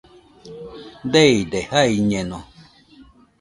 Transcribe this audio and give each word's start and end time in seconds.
Deide, 1.13 1.59
jaiñeno. 1.71 2.39